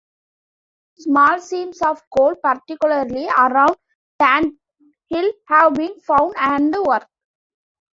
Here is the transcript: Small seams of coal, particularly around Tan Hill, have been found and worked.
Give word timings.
Small 0.97 1.39
seams 1.39 1.79
of 1.83 2.01
coal, 2.09 2.33
particularly 2.41 3.29
around 3.37 3.77
Tan 4.17 4.57
Hill, 5.11 5.31
have 5.47 5.75
been 5.75 5.99
found 5.99 6.33
and 6.39 6.73
worked. 6.83 7.05